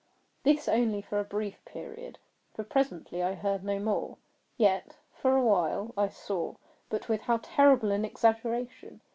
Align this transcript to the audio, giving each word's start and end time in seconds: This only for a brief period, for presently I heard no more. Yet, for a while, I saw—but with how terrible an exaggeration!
This 0.41 0.67
only 0.67 1.03
for 1.03 1.19
a 1.19 1.23
brief 1.23 1.63
period, 1.63 2.17
for 2.55 2.63
presently 2.63 3.21
I 3.21 3.35
heard 3.35 3.63
no 3.63 3.77
more. 3.77 4.17
Yet, 4.57 4.97
for 5.13 5.35
a 5.37 5.43
while, 5.45 5.93
I 5.95 6.07
saw—but 6.09 7.07
with 7.07 7.21
how 7.21 7.37
terrible 7.43 7.91
an 7.91 8.03
exaggeration! 8.03 9.01